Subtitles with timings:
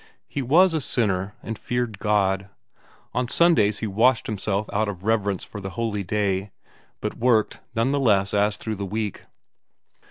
[0.27, 2.49] He was a sinner and feared God;
[3.13, 6.49] on Sundays he washed himself out of reverence for the holy day,
[7.01, 9.25] but worked none the less as through the week.